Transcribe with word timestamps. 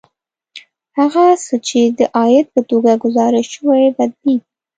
هغه 0.97 1.25
څه 1.45 1.55
چې 1.67 1.81
د 1.97 1.99
عاید 2.17 2.45
په 2.53 2.61
توګه 2.69 2.91
ګزارش 3.03 3.47
شوي 3.55 3.85
بدلېږي 3.97 4.35